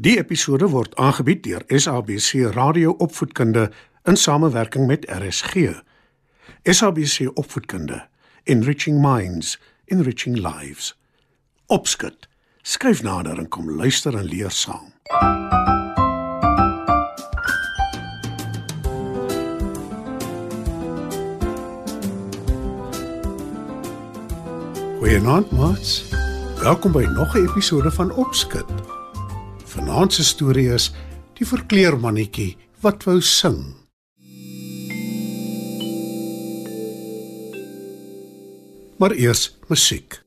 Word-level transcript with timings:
Die 0.00 0.16
episode 0.16 0.64
word 0.72 0.94
aangebied 0.96 1.42
deur 1.44 1.60
SABC 1.68 2.46
Radio 2.54 2.94
Opvoedkunde 3.04 3.66
in 4.08 4.16
samewerking 4.16 4.86
met 4.86 5.04
RSG. 5.12 5.82
SABC 6.62 7.28
Opvoedkunde, 7.34 8.06
Enriching 8.42 9.00
Minds, 9.04 9.60
Enriching 9.84 10.36
Lives. 10.36 10.96
Opskud. 11.66 12.28
Skryf 12.62 13.02
nader 13.02 13.38
en 13.38 13.48
kom 13.48 13.70
luister 13.70 14.16
en 14.16 14.24
leer 14.24 14.50
saam. 14.50 14.88
Goeienaand, 24.98 25.50
maats. 25.50 26.08
Welkom 26.62 26.92
by 26.92 27.04
nog 27.04 27.36
'n 27.36 27.44
episode 27.48 27.90
van 27.90 28.12
Opskud. 28.12 28.89
Vanaand 29.90 30.12
se 30.14 30.22
storie 30.24 30.68
is 30.70 30.84
Die 31.34 31.46
verkleermannetjie 31.48 32.52
wat 32.84 33.02
wou 33.08 33.16
sing. 33.18 33.58
Maar 39.02 39.16
eers 39.18 39.48
musiek. 39.66 40.20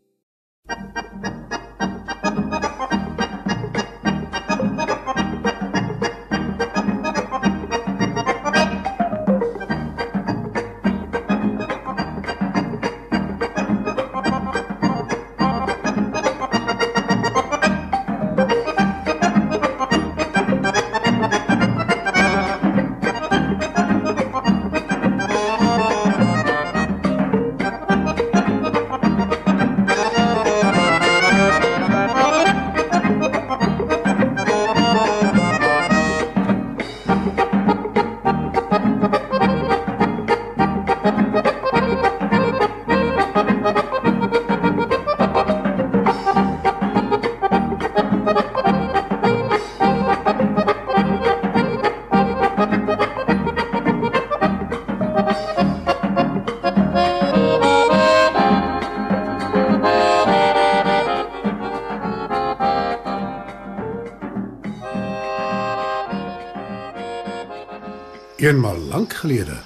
Eenmal 68.43 68.77
lank 68.77 69.13
gelede 69.13 69.61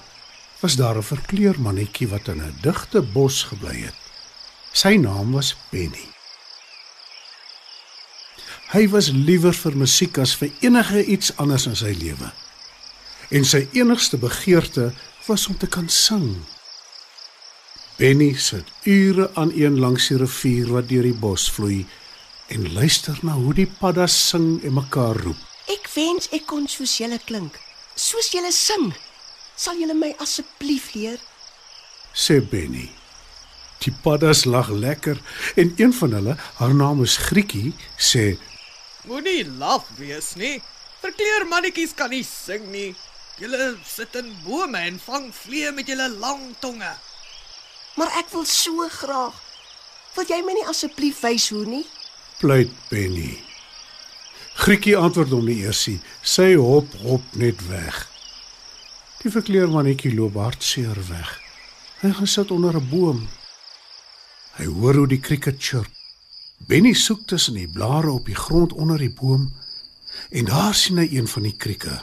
was 0.60 0.76
daar 0.76 0.98
'n 0.98 1.04
verkleermannetjie 1.04 2.08
wat 2.08 2.28
in 2.28 2.42
'n 2.42 2.58
digte 2.62 3.02
bos 3.02 3.44
gebly 3.44 3.78
het. 3.86 3.98
Sy 4.72 4.96
naam 4.96 5.32
was 5.32 5.56
Penny. 5.70 6.08
Hy 8.68 8.90
was 8.90 9.10
liewer 9.10 9.54
vir 9.54 9.78
musiek 9.78 10.18
as 10.18 10.36
vir 10.36 10.52
enige 10.60 11.06
iets 11.06 11.38
anders 11.38 11.66
in 11.66 11.76
sy 11.76 11.96
lewe. 12.00 12.32
En 13.30 13.46
sy 13.46 13.68
enigste 13.72 14.18
begeerte 14.18 14.94
was 15.26 15.48
om 15.48 15.58
te 15.58 15.68
kan 15.68 15.90
sing. 15.90 16.36
Penny 17.96 18.34
sit 18.34 18.66
ure 18.84 19.34
aan 19.34 19.52
een 19.56 19.80
langs 19.80 20.08
die 20.08 20.18
rivier 20.18 20.72
wat 20.72 20.88
deur 20.88 21.04
die 21.04 21.20
bos 21.20 21.52
vloei 21.52 21.86
en 22.48 22.74
luister 22.74 23.18
na 23.22 23.32
hoe 23.32 23.54
die 23.54 23.72
paddas 23.80 24.28
sing 24.28 24.64
en 24.64 24.74
mekaar 24.74 25.16
roep. 25.16 25.38
Ek 25.66 25.90
wens 25.94 26.30
ek 26.32 26.46
kon 26.46 26.68
soos 26.68 26.98
julle 26.98 27.20
klink, 27.26 27.60
soos 27.98 28.30
julle 28.34 28.52
sing. 28.54 28.94
Sal 29.58 29.80
julle 29.82 29.98
my 29.98 30.14
asseblief 30.22 30.94
leer? 30.96 31.20
sê 32.18 32.40
Benny. 32.42 32.88
Die 33.84 33.94
paddas 34.04 34.46
lag 34.50 34.70
lekker 34.74 35.20
en 35.56 35.74
een 35.78 35.94
van 35.94 36.16
hulle, 36.18 36.36
haar 36.58 36.74
naam 36.74 37.04
is 37.06 37.18
Grietjie, 37.28 37.76
sê: 37.98 38.38
Moenie 39.06 39.46
laf 39.46 39.86
wees 40.00 40.34
nie. 40.36 40.58
Verkleermannetjies 41.04 41.94
kan 41.96 42.10
nie 42.10 42.26
sing 42.26 42.66
nie. 42.74 42.96
Julle 43.38 43.76
sit 43.86 44.16
in 44.18 44.34
bome 44.44 44.82
en 44.82 44.98
vang 45.00 45.30
vliee 45.44 45.72
met 45.72 45.88
julle 45.88 46.10
lang 46.18 46.50
tonge. 46.60 46.94
Maar 47.98 48.18
ek 48.24 48.34
wil 48.34 48.46
so 48.50 48.90
graag. 48.90 49.38
Wil 50.18 50.26
jy 50.26 50.42
my 50.42 50.58
nie 50.58 50.66
asseblief 50.70 51.22
wys 51.22 51.50
hoe 51.54 51.66
nie? 51.66 51.86
"Pleit 52.42 52.74
Benny." 52.90 53.47
Grietjie 54.58 54.96
antwoord 54.98 55.34
hom 55.36 55.46
nie 55.46 55.60
eers 55.62 55.84
nie. 55.88 56.00
Sy 56.26 56.56
hop 56.58 56.94
hop 57.06 57.36
net 57.38 57.60
weg. 57.70 58.00
Die 59.22 59.30
verkleermannetjie 59.34 60.16
loop 60.18 60.38
hartseer 60.42 60.98
weg. 61.10 61.30
Hy 62.02 62.12
gaan 62.18 62.28
sit 62.28 62.52
onder 62.52 62.78
'n 62.78 62.90
boom. 62.90 63.28
Hy 64.58 64.66
hoor 64.66 64.96
hoe 64.96 65.08
die 65.08 65.22
krieke 65.22 65.54
chirp. 65.58 65.92
Benny 66.68 66.94
soek 66.94 67.28
tussen 67.28 67.54
die 67.54 67.68
blare 67.68 68.12
op 68.12 68.26
die 68.26 68.36
grond 68.36 68.74
onder 68.74 68.98
die 68.98 69.14
boom 69.14 69.54
en 70.30 70.46
daar 70.46 70.74
sien 70.74 70.98
hy 70.98 71.08
een 71.12 71.28
van 71.28 71.44
die 71.44 71.58
krieke. 71.58 72.02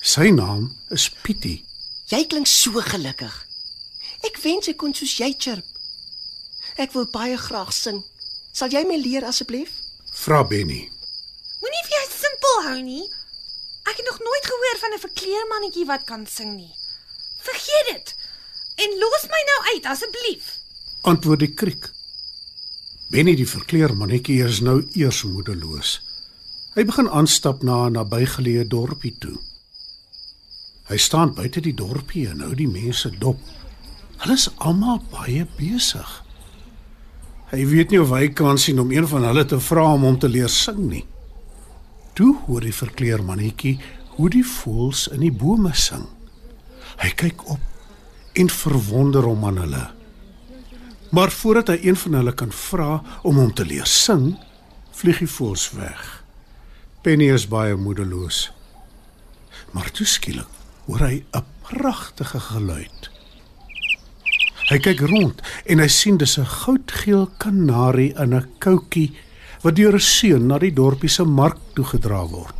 Sy 0.00 0.30
naam 0.30 0.76
is 0.88 1.10
Pietie. 1.22 1.64
Jy 2.08 2.26
klink 2.26 2.46
so 2.46 2.80
gelukkig. 2.80 3.46
Ek 4.26 4.36
wens 4.42 4.68
ek 4.68 4.76
kon 4.76 4.94
soos 4.94 5.16
jy 5.16 5.34
chirp. 5.38 5.64
Ek 6.76 6.92
wil 6.92 7.06
baie 7.06 7.36
graag 7.36 7.72
sing. 7.72 8.04
Sal 8.52 8.68
jy 8.68 8.84
my 8.84 8.96
leer 9.00 9.24
asseblief? 9.24 9.70
Vra 10.12 10.44
Benny. 10.44 10.90
Simpel 12.60 12.76
hou 12.76 12.82
nie. 12.84 13.08
Ek 13.88 13.96
het 13.96 14.04
nog 14.04 14.18
nooit 14.20 14.44
gehoor 14.44 14.78
van 14.80 14.92
'n 14.92 15.00
verkleermannetjie 15.00 15.86
wat 15.86 16.04
kan 16.04 16.26
sing 16.26 16.56
nie. 16.56 16.72
Vergeet 17.40 17.86
dit. 17.92 18.16
En 18.76 18.98
los 18.98 19.22
my 19.32 19.42
nou 19.48 19.74
uit 19.74 19.84
asseblief. 19.86 20.58
Antwoord 21.00 21.38
die 21.38 21.54
kriek. 21.54 21.90
Benny 23.10 23.34
die 23.34 23.48
verkleermannetjie 23.48 24.44
is 24.44 24.60
nou 24.60 24.86
eers 24.92 25.22
moedeloos. 25.22 26.00
Hy 26.74 26.84
begin 26.84 27.08
aanstap 27.08 27.62
na 27.62 27.86
'n 27.86 27.92
nabygeleë 27.92 28.68
dorpie 28.68 29.16
toe. 29.18 29.38
Hy 30.88 30.96
staan 30.96 31.34
buite 31.34 31.60
die 31.60 31.74
dorpie 31.74 32.28
en 32.28 32.40
hou 32.40 32.54
die 32.54 32.68
mense 32.68 33.10
dop. 33.18 33.38
Hulle 34.18 34.34
is 34.34 34.50
almal 34.56 35.00
baie 35.10 35.46
besig. 35.56 36.24
Hy 37.50 37.66
weet 37.66 37.90
nie 37.90 38.00
of 38.00 38.10
hy 38.10 38.28
kan 38.28 38.58
sien 38.58 38.80
om 38.80 38.90
een 38.90 39.08
van 39.08 39.24
hulle 39.24 39.44
te 39.44 39.60
vra 39.60 39.92
om 39.94 40.02
hom 40.02 40.18
te 40.18 40.28
leer 40.28 40.48
sing 40.48 40.78
nie. 40.78 41.06
Toe 42.20 42.34
hoor 42.44 42.60
die 42.60 42.74
verkleermannetjie 42.76 43.78
hoe 44.18 44.26
die 44.28 44.44
voëls 44.44 45.06
in 45.14 45.22
die 45.24 45.32
bome 45.32 45.70
sing. 45.72 46.02
Hy 47.00 47.08
kyk 47.16 47.46
op 47.48 48.34
en 48.36 48.50
verwonder 48.52 49.24
hom 49.24 49.46
aan 49.48 49.60
hulle. 49.62 49.86
Maar 51.16 51.32
voordat 51.32 51.72
hy 51.72 51.78
een 51.80 51.96
van 51.96 52.18
hulle 52.18 52.34
kan 52.36 52.52
vra 52.52 52.98
om 53.24 53.40
hom 53.40 53.54
te 53.56 53.64
leer 53.64 53.88
sing, 53.88 54.34
vlieg 55.00 55.22
die 55.24 55.30
voëls 55.32 55.70
weg. 55.78 56.02
Penny 57.00 57.30
is 57.32 57.48
baie 57.48 57.78
moedeloos. 57.80 58.50
Maar 59.72 59.88
toe 59.88 60.04
skielik 60.04 60.60
hoor 60.90 61.06
hy 61.06 61.24
'n 61.24 61.48
pragtige 61.72 62.40
geluid. 62.52 63.10
Hy 64.68 64.78
kyk 64.78 65.00
rond 65.08 65.40
en 65.64 65.78
hy 65.78 65.88
sien 65.88 66.20
dis 66.20 66.36
'n 66.36 66.44
goudgeel 66.44 67.30
kanarie 67.38 68.12
in 68.12 68.34
'n 68.36 68.46
koutjie 68.58 69.16
wat 69.62 69.76
deur 69.76 69.94
'n 69.94 70.00
seun 70.00 70.46
na 70.46 70.58
die 70.58 70.72
dorpie 70.72 71.08
se 71.08 71.24
mark 71.24 71.58
toe 71.74 71.84
gedra 71.84 72.26
word. 72.26 72.56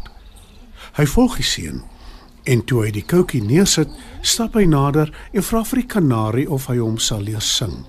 Hy 0.96 1.06
volg 1.06 1.36
die 1.36 1.46
seun 1.46 1.82
en 2.44 2.64
toe 2.64 2.84
hy 2.84 2.90
die 2.90 3.04
koutjie 3.04 3.42
neersit, 3.42 3.88
stap 4.22 4.54
hy 4.54 4.64
nader 4.64 5.12
en 5.32 5.42
vra 5.42 5.64
vir 5.64 5.82
die 5.82 5.88
kanarie 5.88 6.48
of 6.50 6.66
hy 6.66 6.78
hom 6.78 6.98
sal 6.98 7.20
leer 7.20 7.44
sing. 7.44 7.84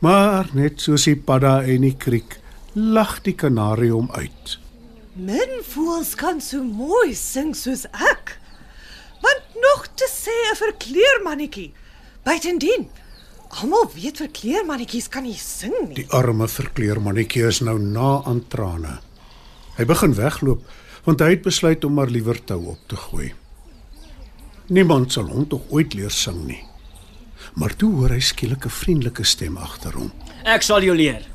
Maar 0.00 0.48
net 0.52 0.80
soos 0.80 1.04
die 1.04 1.16
padda 1.16 1.62
en 1.62 1.82
die 1.82 1.96
kriek, 1.96 2.38
lag 2.74 3.22
die 3.22 3.34
kanarie 3.34 3.92
hom 3.92 4.10
uit. 4.12 4.58
Min 5.14 5.60
voels 5.72 6.14
kan 6.14 6.40
so 6.40 6.62
mooi 6.62 7.14
sing 7.14 7.54
soos 7.56 7.84
ek. 7.92 8.38
Want 9.20 9.42
nog 9.64 9.88
te 9.94 10.08
sê 10.08 10.36
'n 10.52 10.56
verkleermannetjie. 10.56 11.72
Buitendien, 12.24 12.88
almal 13.50 13.88
weet 13.94 14.16
verkleermannetjies 14.22 15.08
kan 15.08 15.22
nie 15.26 15.34
sing 15.38 15.74
nie. 15.88 15.94
Die 15.94 16.08
arme 16.14 16.46
verkleermannetjie 16.48 17.46
is 17.48 17.60
nou 17.60 17.78
na 17.78 18.22
aan 18.24 18.44
trane. 18.48 18.98
Hy 19.76 19.84
begin 19.84 20.14
wegloop 20.14 20.62
want 21.04 21.20
hy 21.20 21.30
het 21.30 21.42
besluit 21.42 21.84
om 21.84 21.94
maar 21.96 22.10
liewer 22.12 22.38
tou 22.44 22.66
op 22.74 22.78
te 22.88 22.96
gooi. 22.96 23.32
Niemand 24.68 25.12
sal 25.12 25.30
hom 25.32 25.46
tog 25.48 25.62
ooit 25.70 25.94
leer 25.94 26.10
sing 26.12 26.44
nie. 26.46 26.60
Maar 27.56 27.72
toe 27.76 27.90
hoor 27.94 28.10
hy 28.10 28.20
skielik 28.20 28.66
'n 28.66 28.70
vriendelike 28.70 29.24
stem 29.24 29.56
agter 29.56 29.92
hom. 29.96 30.12
Ek 30.44 30.62
sal 30.62 30.82
jou 30.82 30.94
leer. 30.96 31.26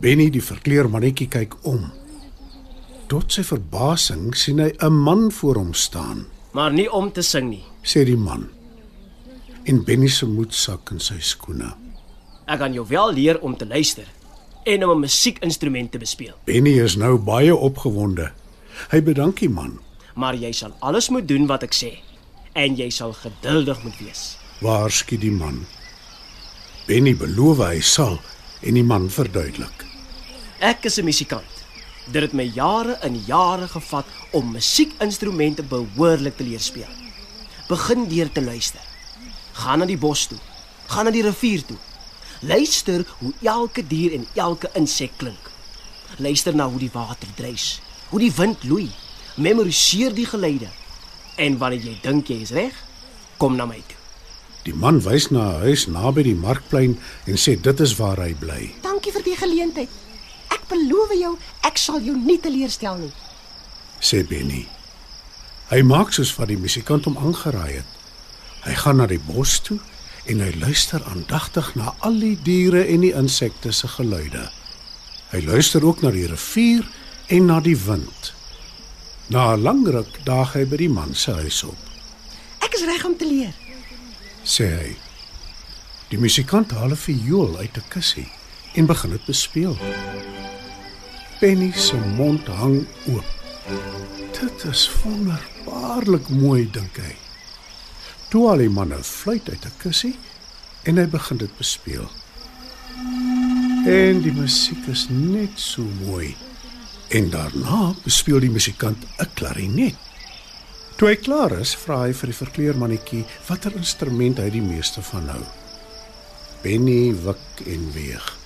Benny 0.00 0.30
die 0.30 0.42
verkleermannetjie 0.42 1.28
kyk 1.28 1.54
om. 1.64 1.92
tot 3.08 3.32
sy 3.32 3.42
verbasing 3.42 4.34
sien 4.34 4.58
hy 4.58 4.72
'n 4.80 4.92
man 4.92 5.30
voor 5.30 5.54
hom 5.56 5.74
staan, 5.74 6.26
Maar 6.52 6.72
nie 6.72 6.88
om 6.92 7.12
te 7.12 7.22
sing 7.22 7.48
nie. 7.50 7.64
sê 7.84 8.04
die 8.04 8.16
man. 8.16 8.48
En 9.64 9.84
Benny 9.84 10.08
se 10.08 10.26
moed 10.26 10.54
sak 10.54 10.90
in 10.90 10.98
sy 10.98 11.20
skoene. 11.22 11.68
Ek 12.50 12.58
gaan 12.58 12.74
jou 12.74 12.82
wel 12.88 13.12
leer 13.14 13.38
om 13.46 13.54
te 13.56 13.66
luister 13.66 14.08
en 14.66 14.84
om 14.84 14.90
'n 14.90 15.00
musiekinstrument 15.00 15.90
te 15.92 15.98
bespeel. 15.98 16.34
Benny 16.44 16.82
is 16.82 16.96
nou 16.96 17.18
baie 17.18 17.54
opgewonde. 17.56 18.32
Hy 18.90 19.02
bedank 19.02 19.38
die 19.38 19.48
man. 19.48 19.78
Maar 20.14 20.34
jy 20.34 20.52
sal 20.52 20.74
alles 20.80 21.08
moet 21.08 21.28
doen 21.28 21.46
wat 21.46 21.62
ek 21.62 21.74
sê 21.74 21.98
en 22.52 22.76
jy 22.76 22.90
sal 22.90 23.12
geduldig 23.12 23.82
moet 23.84 23.98
wees. 23.98 24.36
Waarsku 24.60 25.18
die 25.18 25.30
man. 25.30 25.66
Benny 26.86 27.16
beloof 27.16 27.58
hy 27.58 27.80
sal 27.80 28.20
en 28.62 28.74
die 28.74 28.84
man 28.84 29.10
verduidelik. 29.10 29.86
Ek 30.58 30.84
is 30.84 30.98
'n 30.98 31.04
musikant. 31.04 31.64
Dit 32.10 32.22
het 32.22 32.32
my 32.32 32.50
jare 32.54 32.92
en 33.02 33.24
jare 33.26 33.68
gevat 33.68 34.06
om 34.32 34.52
musiekinstrumente 34.52 35.62
behoorlik 35.62 36.36
te 36.36 36.44
leer 36.44 36.60
speel. 36.60 36.90
Begin 37.68 38.08
deur 38.08 38.32
te 38.32 38.42
luister. 38.42 38.91
Gaan 39.52 39.78
na 39.78 39.86
die 39.86 39.98
bos 39.98 40.26
toe. 40.26 40.38
Gaan 40.86 41.04
na 41.04 41.10
die 41.10 41.22
rivier 41.22 41.64
toe. 41.64 41.78
Luister 42.40 43.04
hoe 43.18 43.32
elke 43.42 43.86
dier 43.86 44.12
en 44.12 44.26
elke 44.34 44.70
insek 44.74 45.12
klink. 45.16 45.50
Luister 46.18 46.54
na 46.54 46.68
hoe 46.68 46.78
die 46.78 46.90
water 46.92 47.28
dreis, 47.36 47.80
hoe 48.10 48.20
die 48.20 48.32
wind 48.36 48.64
loei. 48.64 48.90
Memoriseer 49.36 50.14
die 50.14 50.26
geluide. 50.26 50.68
En 51.36 51.58
wanneer 51.58 51.80
jy 51.80 51.98
dink 52.02 52.28
jy 52.28 52.42
is 52.44 52.50
reg, 52.52 52.76
kom 53.40 53.56
na 53.56 53.64
my 53.66 53.80
toe. 53.86 53.96
Die 54.66 54.74
man 54.74 55.00
wys 55.02 55.30
na 55.30 55.56
'n 55.58 55.62
huis 55.66 55.86
naby 55.86 56.22
die 56.22 56.34
markplein 56.34 56.98
en 57.26 57.36
sê 57.36 57.60
dit 57.60 57.80
is 57.80 57.96
waar 57.96 58.20
hy 58.20 58.34
bly. 58.34 58.74
Dankie 58.82 59.12
vir 59.12 59.22
die 59.22 59.36
geleentheid. 59.36 59.88
Ek 60.48 60.68
beloof 60.68 61.10
jou, 61.18 61.38
ek 61.62 61.78
sal 61.78 62.00
jou 62.00 62.16
nie 62.16 62.38
teleurstel 62.40 62.96
nie. 62.96 63.12
sê 64.00 64.26
Benny. 64.26 64.66
Hy 65.70 65.82
maak 65.82 66.12
soos 66.12 66.34
wat 66.36 66.48
die 66.48 66.58
musikant 66.58 67.04
hom 67.04 67.16
aangeraai 67.16 67.72
het. 67.72 67.90
Hy 68.62 68.74
gaan 68.74 68.96
na 68.96 69.06
die 69.06 69.20
bos 69.26 69.60
toe 69.60 69.78
en 70.30 70.40
hy 70.40 70.52
luister 70.60 71.02
aandagtig 71.10 71.74
na 71.74 71.94
al 72.06 72.18
die 72.22 72.36
diere 72.46 72.84
en 72.86 73.00
die 73.00 73.14
insekte 73.18 73.72
se 73.72 73.88
geluide. 73.88 74.48
Hy 75.32 75.40
luister 75.46 75.84
ook 75.84 76.02
na 76.02 76.10
die 76.14 76.26
rivier 76.30 76.86
en 77.28 77.46
na 77.46 77.60
die 77.60 77.76
wind. 77.76 78.32
Na 79.28 79.54
'n 79.54 79.62
lang 79.62 79.86
ruk 79.88 80.24
daag 80.24 80.52
hy 80.54 80.64
by 80.64 80.76
die 80.76 80.88
man 80.92 81.14
se 81.14 81.32
huis 81.32 81.62
op, 81.64 81.76
Ek 82.60 82.74
is 82.74 82.84
reg 82.84 83.04
om 83.04 83.16
te 83.16 83.26
leer. 83.26 83.54
sê 84.44 84.66
hy. 84.66 84.96
Die 86.10 86.18
musikant 86.18 86.70
haal 86.70 86.90
'n 86.90 86.96
viool 86.96 87.56
uit 87.58 87.76
'n 87.76 87.88
kussie 87.88 88.28
en 88.74 88.86
begin 88.86 89.10
dit 89.10 89.24
bespeel. 89.26 89.76
Penny 91.40 91.72
se 91.72 91.96
mond 91.96 92.46
hang 92.46 92.86
oop. 93.08 93.24
Dit 94.40 94.64
is 94.70 94.90
wonderbaarlik 95.02 96.28
mooi, 96.28 96.70
dink 96.70 96.96
hy. 96.96 97.16
Toe 98.32 98.46
haal 98.48 98.62
die 98.62 98.72
man 98.72 98.94
'n 98.96 99.04
fluit 99.04 99.48
uit 99.52 99.64
'n 99.68 99.76
kussie 99.82 100.16
en 100.88 100.96
hy 100.96 101.04
begin 101.06 101.36
dit 101.36 101.56
bespeel. 101.56 102.08
En 103.84 104.22
die 104.24 104.32
musiek 104.32 104.86
is 104.88 105.06
net 105.10 105.60
so 105.60 105.82
mooi. 105.82 106.36
En 107.08 107.30
daarna 107.30 107.94
bespeel 108.04 108.40
die 108.40 108.50
musikant 108.50 109.04
'n 109.18 109.28
klarinet. 109.34 109.96
Toe 110.96 111.08
hy 111.08 111.16
klaar 111.16 111.52
is, 111.60 111.74
vra 111.76 111.98
hy 112.06 112.12
vir 112.12 112.26
die 112.26 112.40
verkleermannetjie 112.40 113.24
watter 113.48 113.76
instrument 113.76 114.38
hy 114.38 114.50
die 114.50 114.64
meeste 114.64 115.02
van 115.02 115.28
hou. 115.28 115.44
Benny 116.62 117.14
wik 117.24 117.66
en 117.66 117.92
weeg. 117.92 118.38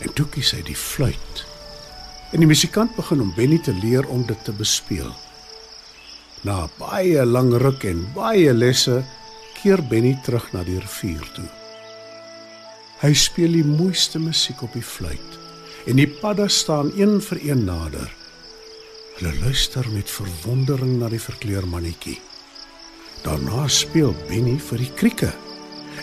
En 0.00 0.12
toe 0.12 0.26
kies 0.26 0.50
hy 0.50 0.62
die 0.62 0.76
fluit. 0.76 1.46
En 2.32 2.38
die 2.38 2.48
musikant 2.48 2.96
begin 2.96 3.20
om 3.20 3.34
Benny 3.36 3.58
te 3.58 3.74
leer 3.74 4.08
om 4.08 4.26
dit 4.26 4.44
te 4.44 4.52
bespeel. 4.52 5.14
Na 6.46 6.68
baie 6.78 7.24
lang 7.26 7.50
ruk 7.58 7.84
en 7.88 8.04
baie 8.14 8.52
lesse 8.54 9.02
keer 9.58 9.82
Benny 9.82 10.14
terug 10.24 10.52
na 10.54 10.62
die 10.66 10.78
rivier 10.78 11.24
toe. 11.34 11.48
Hy 13.02 13.10
speel 13.14 13.58
die 13.58 13.66
mooiste 13.66 14.20
musiek 14.22 14.62
op 14.62 14.74
die 14.74 14.84
fluit 14.84 15.36
en 15.88 15.98
die 15.98 16.08
padda 16.20 16.48
staan 16.52 16.92
een 16.98 17.18
vir 17.24 17.42
een 17.42 17.64
nader. 17.66 18.08
Hulle 19.18 19.34
luister 19.42 19.86
met 19.90 20.10
verwondering 20.10 20.98
na 21.00 21.10
die 21.10 21.22
verkleermannetjie. 21.22 22.18
Daarna 23.24 23.66
speel 23.72 24.14
Benny 24.28 24.58
vir 24.62 24.82
die 24.82 24.92
krieke 24.94 25.32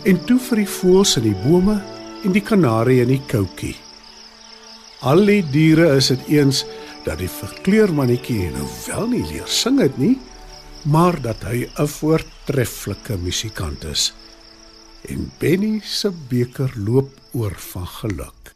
en 0.03 0.19
toe 0.27 0.39
vir 0.49 0.63
die 0.63 0.71
voëls 0.71 1.15
in 1.21 1.29
die 1.29 1.37
bome 1.45 1.77
en 2.25 2.35
die 2.35 2.43
kanarie 2.43 3.01
in 3.05 3.13
die 3.13 3.21
koutjie. 3.31 3.75
Al 5.05 5.23
die 5.27 5.43
diere 5.53 5.93
is 5.95 6.09
dit 6.11 6.27
eens 6.33 6.63
dat 7.05 7.21
die 7.21 7.29
verkleermannetjie 7.29 8.49
nou 8.55 8.67
wel 8.87 9.07
nie 9.13 9.23
leer 9.29 9.47
sing 9.47 9.79
het 9.81 9.97
nie, 10.01 10.17
maar 10.89 11.21
dat 11.21 11.45
hy 11.45 11.69
'n 11.77 11.87
voortreffelike 11.87 13.17
musikant 13.17 13.83
is. 13.83 14.13
En 15.09 15.31
Benny 15.39 15.81
se 15.83 16.11
beker 16.29 16.71
loop 16.75 17.09
oor 17.33 17.55
van 17.55 17.87
geluk. 17.87 18.55